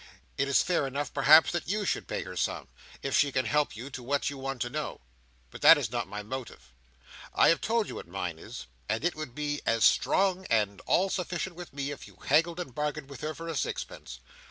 [0.35, 2.67] It is fair enough, perhaps, that you should pay her some,
[3.03, 5.01] if she can help you to what you want to know.
[5.51, 6.73] But that is not my motive.
[7.35, 11.11] I have told you what mine is, and it would be as strong and all
[11.11, 14.19] sufficient with me if you haggled and bargained with her for a sixpence.